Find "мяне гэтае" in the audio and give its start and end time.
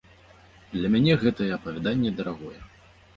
0.95-1.49